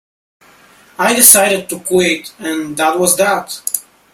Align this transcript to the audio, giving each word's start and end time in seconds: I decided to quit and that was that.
I 0.97 1.13
decided 1.13 1.69
to 1.69 1.79
quit 1.79 2.33
and 2.39 2.75
that 2.77 2.97
was 2.97 3.15
that. 3.17 3.61